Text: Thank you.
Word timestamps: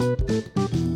Thank 0.00 0.74
you. 0.74 0.89